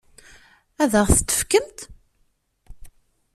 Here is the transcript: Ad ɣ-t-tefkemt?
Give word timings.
Ad 0.81 0.93
ɣ-t-tefkemt? 1.05 1.79